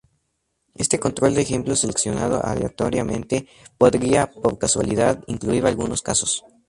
[0.73, 6.43] Este control de ejemplo seleccionado aleatoriamente podría, por casualidad, incluir algunos casos.